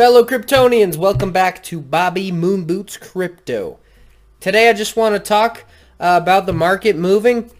[0.00, 3.78] Fellow Kryptonians, welcome back to Bobby Moonboots Crypto.
[4.40, 5.66] Today I just want to talk
[6.00, 7.50] uh, about the market moving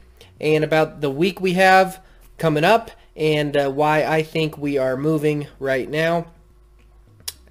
[0.41, 2.03] and about the week we have
[2.39, 6.29] coming up and uh, why I think we are moving right now.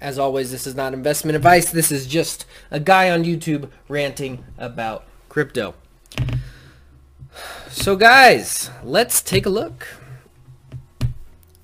[0.00, 1.70] As always, this is not investment advice.
[1.70, 5.76] This is just a guy on YouTube ranting about crypto.
[7.68, 9.86] So guys, let's take a look.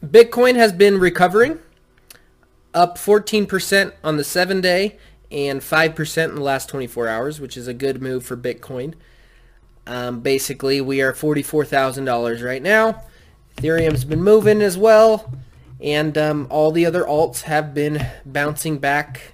[0.00, 1.58] Bitcoin has been recovering,
[2.76, 4.98] up 14% on the 7-day
[5.32, 8.94] and 5% in the last 24 hours, which is a good move for Bitcoin.
[9.86, 13.02] Um, basically, we are $44,000 right now.
[13.56, 15.32] Ethereum's been moving as well,
[15.80, 19.32] and um, all the other alts have been bouncing back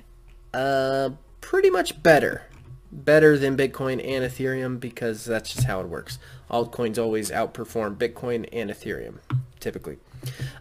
[0.54, 2.46] uh, pretty much better.
[2.94, 6.18] Better than Bitcoin and Ethereum because that's just how it works.
[6.50, 9.14] Altcoins always outperform Bitcoin and Ethereum,
[9.60, 9.96] typically.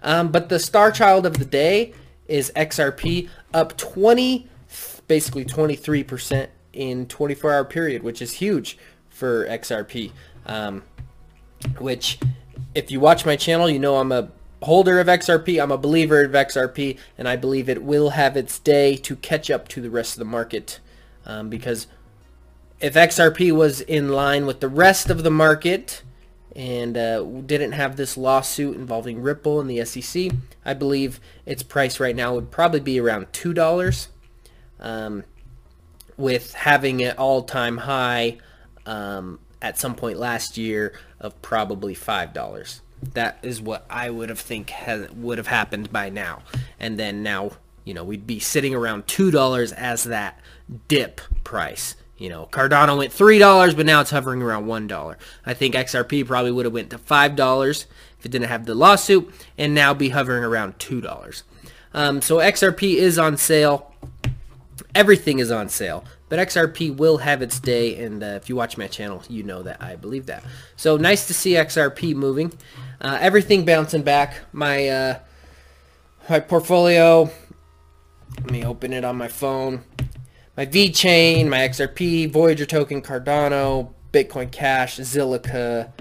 [0.02, 1.94] Um, but the star child of the day
[2.32, 4.48] is XRP, up 20,
[5.08, 8.78] basically 23% in 24 hour period, which is huge
[9.10, 10.12] for XRP.
[10.46, 10.84] Um,
[11.78, 12.20] which,
[12.74, 14.32] if you watch my channel, you know I'm a
[14.64, 15.62] holder of XRP.
[15.62, 19.52] I'm a believer of XRP, and I believe it will have its day to catch
[19.52, 20.80] up to the rest of the market.
[21.26, 21.88] Um, because
[22.80, 26.02] if XRP was in line with the rest of the market,
[26.56, 30.32] and uh, didn't have this lawsuit involving Ripple and the SEC,
[30.66, 34.10] I believe its price right now would probably be around two dollars,
[34.80, 35.24] um,
[36.18, 38.38] with having an all-time high
[38.86, 42.82] um, at some point last year of probably five dollars.
[43.14, 44.74] That is what I would have think
[45.16, 46.44] would have happened by now,
[46.80, 47.52] and then now
[47.84, 50.40] you know we'd be sitting around two dollars as that
[50.88, 51.96] dip price.
[52.22, 55.16] You know, Cardano went $3, but now it's hovering around $1.
[55.44, 57.86] I think XRP probably would have went to $5
[58.20, 61.44] if it didn't have the lawsuit, and now be hovering around $2.
[61.96, 63.96] Um, so XRP is on sale.
[64.94, 68.78] Everything is on sale, but XRP will have its day, and uh, if you watch
[68.78, 70.44] my channel, you know that I believe that.
[70.76, 72.54] So nice to see XRP moving.
[73.02, 74.42] Uh, everything bouncing back.
[74.54, 75.20] My uh,
[76.30, 77.32] my portfolio.
[78.38, 79.84] Let me open it on my phone
[80.62, 85.92] my VeChain, my XRP, Voyager token, Cardano, Bitcoin Cash, Zilliqa,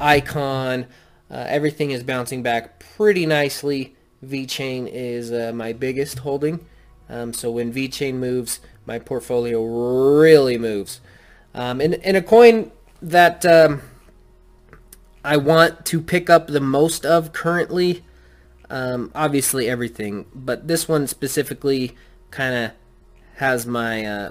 [0.00, 0.86] Icon.
[1.30, 3.94] Uh, everything is bouncing back pretty nicely.
[4.26, 6.66] VeChain is uh, my biggest holding.
[7.08, 11.00] Um, so when VeChain moves, my portfolio really moves.
[11.54, 13.82] Um, and, and a coin that um,
[15.22, 18.02] I want to pick up the most of currently,
[18.68, 21.94] um, obviously everything, but this one specifically
[22.32, 22.72] kind of
[23.38, 24.30] has my uh,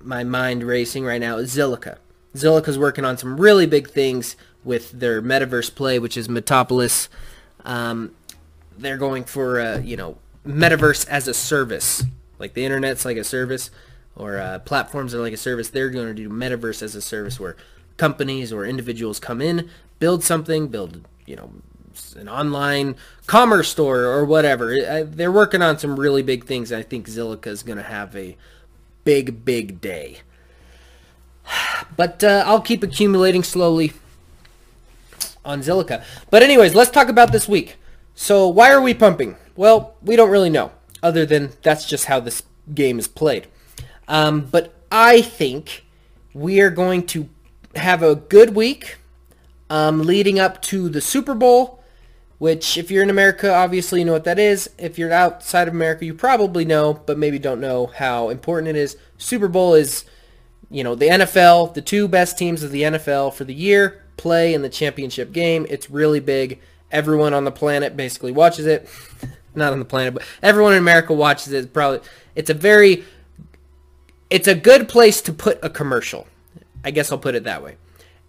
[0.00, 1.98] my mind racing right now is Zilliqa.
[2.34, 7.08] Zilliqa's working on some really big things with their metaverse play, which is Metapolis.
[7.64, 8.14] Um,
[8.78, 12.04] they're going for uh, you know metaverse as a service,
[12.38, 13.70] like the internet's like a service,
[14.14, 15.68] or uh, platforms are like a service.
[15.68, 17.56] They're going to do metaverse as a service where
[17.98, 19.68] companies or individuals come in,
[19.98, 21.50] build something, build you know
[22.16, 22.96] an online
[23.26, 25.04] commerce store or whatever.
[25.04, 26.72] They're working on some really big things.
[26.72, 28.36] I think Zilliqa is going to have a
[29.04, 30.18] big, big day.
[31.96, 33.92] But uh, I'll keep accumulating slowly
[35.44, 36.04] on Zilliqa.
[36.30, 37.76] But anyways, let's talk about this week.
[38.14, 39.36] So why are we pumping?
[39.54, 42.42] Well, we don't really know, other than that's just how this
[42.74, 43.46] game is played.
[44.08, 45.84] Um, but I think
[46.34, 47.28] we are going to
[47.76, 48.98] have a good week
[49.70, 51.82] um, leading up to the Super Bowl
[52.38, 54.68] which if you're in America, obviously you know what that is.
[54.78, 58.76] If you're outside of America, you probably know, but maybe don't know how important it
[58.76, 58.96] is.
[59.16, 60.04] Super Bowl is,
[60.70, 64.54] you know, the NFL, the two best teams of the NFL for the year play
[64.54, 65.66] in the championship game.
[65.70, 66.60] It's really big.
[66.90, 68.88] Everyone on the planet basically watches it.
[69.54, 71.72] Not on the planet, but everyone in America watches it.
[71.72, 72.00] Probably
[72.34, 73.04] it's a very
[74.28, 76.26] it's a good place to put a commercial.
[76.84, 77.76] I guess I'll put it that way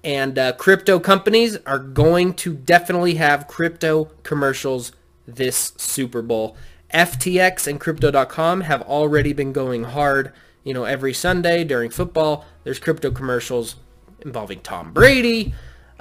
[0.07, 4.94] and uh, crypto companies are going to definitely have crypto commercials
[5.28, 6.56] this Super Bowl.
[6.94, 10.31] FTX and Crypto.com have already been going hard.
[10.63, 13.75] You know, every Sunday during football, there's crypto commercials
[14.21, 15.54] involving Tom Brady,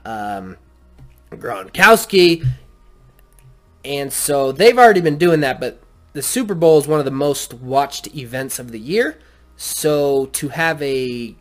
[0.05, 0.56] um,
[1.32, 2.47] Gronkowski,
[3.85, 5.59] and so they've already been doing that.
[5.59, 5.82] But
[6.12, 9.19] the Super Bowl is one of the most watched events of the year.
[9.56, 11.35] So to have a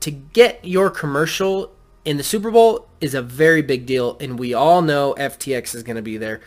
[0.00, 1.73] to get your commercial
[2.04, 5.82] in the Super Bowl is a very big deal, and we all know FTX is
[5.82, 6.40] going to be there.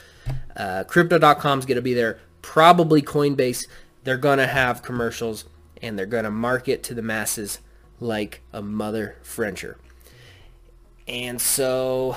[0.55, 2.19] Uh, Crypto.com is going to be there.
[2.41, 3.67] Probably Coinbase.
[4.03, 5.45] They're going to have commercials,
[5.81, 7.59] and they're going to market to the masses
[7.99, 9.77] like a mother Frencher.
[11.07, 12.15] And so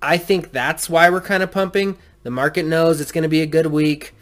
[0.00, 1.98] I think that's why we're kind of pumping.
[2.22, 4.14] The market knows it's going to be a good week.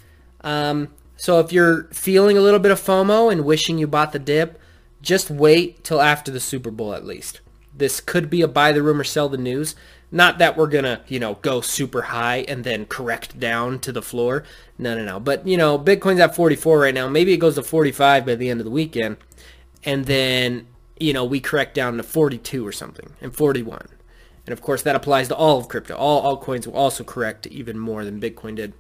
[0.42, 4.18] Um, So if you're feeling a little bit of FOMO and wishing you bought the
[4.18, 4.58] dip,
[5.02, 7.40] just wait till after the Super Bowl at least.
[7.74, 9.74] This could be a buy the rumor, sell the news.
[10.12, 13.92] Not that we're going to, you know, go super high and then correct down to
[13.92, 14.42] the floor.
[14.76, 15.20] No, no, no.
[15.20, 17.08] But, you know, Bitcoin's at 44 right now.
[17.08, 19.18] Maybe it goes to 45 by the end of the weekend.
[19.84, 20.66] And then,
[20.98, 23.86] you know, we correct down to 42 or something and 41.
[24.46, 25.94] And of course, that applies to all of crypto.
[25.94, 28.72] All altcoins will also correct even more than Bitcoin did.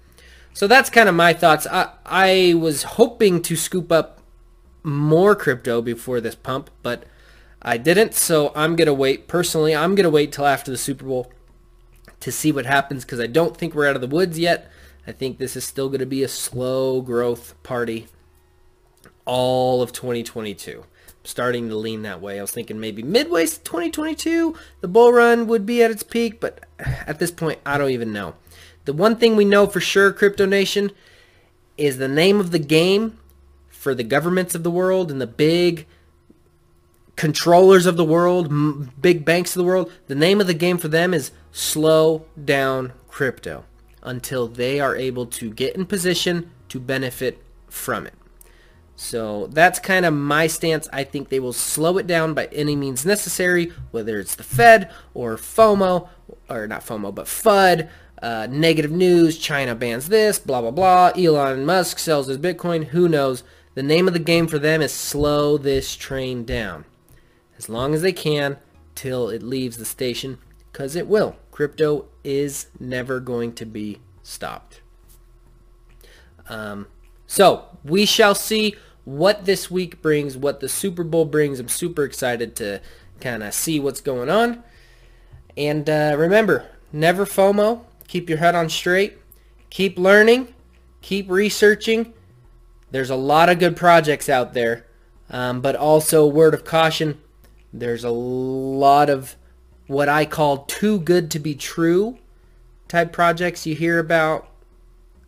[0.52, 1.66] So that's kind of my thoughts.
[1.70, 4.20] I, I was hoping to scoop up
[4.82, 7.04] more crypto before this pump, but
[7.62, 8.14] I didn't.
[8.14, 9.28] So I'm going to wait.
[9.28, 11.30] Personally, I'm going to wait till after the Super Bowl
[12.20, 14.70] to see what happens because I don't think we're out of the woods yet.
[15.06, 18.06] I think this is still going to be a slow growth party
[19.24, 20.84] all of 2022
[21.22, 22.38] starting to lean that way.
[22.38, 26.64] I was thinking maybe midway 2022, the bull run would be at its peak, but
[26.78, 28.34] at this point, I don't even know.
[28.84, 30.90] The one thing we know for sure, Crypto Nation,
[31.76, 33.18] is the name of the game
[33.68, 35.86] for the governments of the world and the big
[37.16, 39.90] controllers of the world, big banks of the world.
[40.06, 43.64] The name of the game for them is slow down crypto
[44.02, 48.14] until they are able to get in position to benefit from it.
[48.96, 50.86] So that's kind of my stance.
[50.92, 54.90] I think they will slow it down by any means necessary, whether it's the Fed
[55.14, 56.08] or FOMO,
[56.50, 57.88] or not FOMO, but FUD,
[58.22, 63.08] uh, negative news, China bans this, blah, blah, blah, Elon Musk sells his Bitcoin, who
[63.08, 63.42] knows.
[63.74, 66.84] The name of the game for them is slow this train down.
[67.60, 68.56] As long as they can
[68.94, 70.38] till it leaves the station,
[70.72, 71.36] because it will.
[71.50, 74.80] Crypto is never going to be stopped.
[76.48, 76.86] Um,
[77.26, 81.60] so we shall see what this week brings, what the Super Bowl brings.
[81.60, 82.80] I'm super excited to
[83.20, 84.64] kind of see what's going on.
[85.54, 87.84] And uh, remember, never FOMO.
[88.08, 89.18] Keep your head on straight.
[89.68, 90.54] Keep learning.
[91.02, 92.14] Keep researching.
[92.90, 94.86] There's a lot of good projects out there.
[95.28, 97.20] Um, but also, word of caution,
[97.72, 99.36] there's a lot of
[99.86, 102.18] what I call too good to be true
[102.88, 104.48] type projects you hear about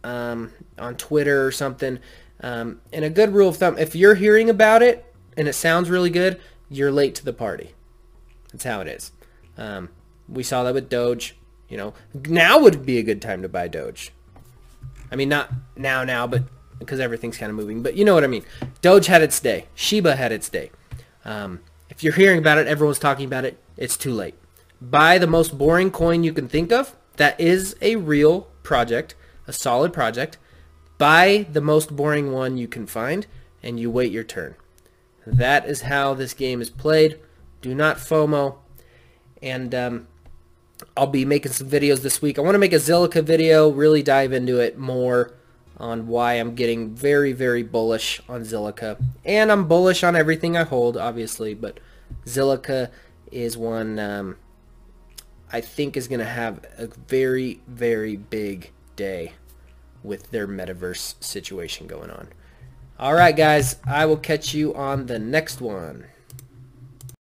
[0.05, 1.99] um, on Twitter or something.
[2.41, 5.05] Um, and a good rule of thumb, if you're hearing about it
[5.37, 7.75] and it sounds really good, you're late to the party.
[8.51, 9.13] That's how it is.
[9.57, 9.91] Um,
[10.29, 11.37] we saw that with Doge.
[11.69, 11.95] You know,
[12.27, 14.13] now would be a good time to buy Doge.
[15.11, 16.43] I mean, not now, now, but
[16.79, 17.83] because everything's kind of moving.
[17.83, 18.45] But you know what I mean.
[18.81, 19.67] Doge had its day.
[19.75, 20.71] Shiba had its day.
[21.25, 21.61] Um,
[21.93, 23.63] if you're hearing about it, everyone's talking about it.
[23.77, 24.35] It's too late.
[24.81, 26.97] Buy the most boring coin you can think of.
[27.19, 29.15] That is a real project,
[29.47, 30.39] a solid project.
[30.97, 33.27] Buy the most boring one you can find,
[33.63, 34.55] and you wait your turn.
[35.27, 37.19] That is how this game is played.
[37.61, 38.57] Do not FOMO.
[39.43, 40.09] And um,
[40.97, 42.39] I'll be making some videos this week.
[42.39, 45.35] I want to make a Zilliqa video, really dive into it more
[45.79, 49.03] on why I'm getting very, very bullish on Zilliqa.
[49.25, 51.81] And I'm bullish on everything I hold, obviously, but
[52.27, 52.91] Zilliqa
[53.31, 54.37] is one um,
[55.53, 59.33] I think is going to have a very, very big day
[60.03, 62.29] with their metaverse situation going on.
[62.99, 66.07] All right, guys, I will catch you on the next one.